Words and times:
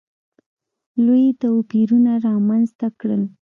لوی 1.03 1.25
توپیرونه 1.41 2.11
رامځته 2.27 2.87
کړل. 2.99 3.21